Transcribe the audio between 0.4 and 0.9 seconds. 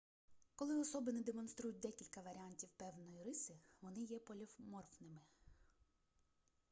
коли